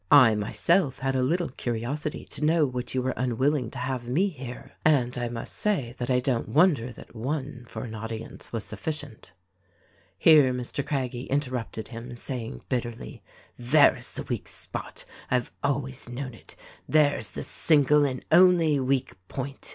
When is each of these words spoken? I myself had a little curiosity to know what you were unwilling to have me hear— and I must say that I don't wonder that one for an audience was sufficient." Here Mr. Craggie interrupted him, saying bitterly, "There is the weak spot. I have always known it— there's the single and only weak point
I 0.09 0.33
myself 0.33 0.97
had 0.97 1.15
a 1.15 1.21
little 1.21 1.49
curiosity 1.49 2.25
to 2.25 2.43
know 2.43 2.65
what 2.65 2.95
you 2.95 3.03
were 3.03 3.13
unwilling 3.15 3.69
to 3.69 3.77
have 3.77 4.07
me 4.07 4.29
hear— 4.29 4.71
and 4.83 5.15
I 5.15 5.29
must 5.29 5.53
say 5.53 5.93
that 5.99 6.09
I 6.09 6.19
don't 6.19 6.49
wonder 6.49 6.91
that 6.91 7.15
one 7.15 7.65
for 7.69 7.83
an 7.83 7.93
audience 7.93 8.51
was 8.51 8.63
sufficient." 8.63 9.31
Here 10.17 10.55
Mr. 10.55 10.83
Craggie 10.83 11.27
interrupted 11.29 11.89
him, 11.89 12.15
saying 12.15 12.63
bitterly, 12.67 13.21
"There 13.59 13.95
is 13.95 14.11
the 14.13 14.23
weak 14.23 14.47
spot. 14.47 15.05
I 15.29 15.35
have 15.35 15.51
always 15.61 16.09
known 16.09 16.33
it— 16.33 16.55
there's 16.89 17.33
the 17.33 17.43
single 17.43 18.03
and 18.03 18.25
only 18.31 18.79
weak 18.79 19.13
point 19.27 19.69